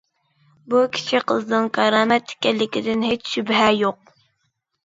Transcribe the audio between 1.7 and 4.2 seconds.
كارامەت ئىكەنلىكىدىن ھېچ شۈبھە يوق.